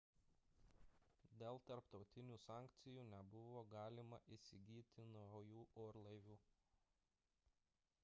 dėl 1.43 1.59
tarptautinių 1.71 2.39
sankcijų 2.45 3.05
nebuvo 3.11 3.63
galima 3.77 4.21
įsigyti 4.39 5.09
naujų 5.15 5.71
orlaivių 5.89 6.43